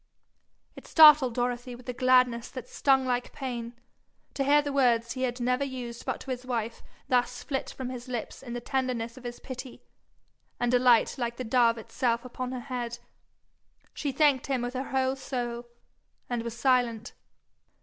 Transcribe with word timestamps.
It 0.75 0.87
startled 0.87 1.35
Dorothy 1.35 1.75
with 1.75 1.87
a 1.87 1.93
gladness 1.93 2.49
that 2.49 2.67
stung 2.67 3.05
like 3.05 3.31
pain, 3.33 3.73
to 4.33 4.43
hear 4.43 4.59
the 4.63 4.73
word 4.73 5.03
he 5.11 5.29
never 5.39 5.63
used 5.63 6.07
but 6.07 6.21
to 6.21 6.31
his 6.31 6.43
wife 6.43 6.81
thus 7.07 7.43
flit 7.43 7.69
from 7.69 7.89
his 7.89 8.07
lips 8.07 8.41
in 8.41 8.53
the 8.53 8.61
tenderness 8.61 9.15
of 9.15 9.23
his 9.25 9.39
pity, 9.39 9.83
and 10.59 10.73
alight 10.73 11.19
like 11.19 11.37
the 11.37 11.43
dove 11.43 11.77
itself 11.77 12.25
upon 12.25 12.51
her 12.51 12.61
head. 12.61 12.97
She 13.93 14.11
thanked 14.11 14.47
him 14.47 14.63
with 14.63 14.73
her 14.73 14.89
whole 14.89 15.15
soul, 15.15 15.65
and 16.27 16.41
was 16.41 16.57
silent. 16.57 17.13